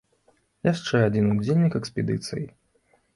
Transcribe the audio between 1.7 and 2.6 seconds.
экспедыцыі.